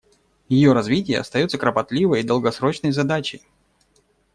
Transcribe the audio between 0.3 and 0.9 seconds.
Ее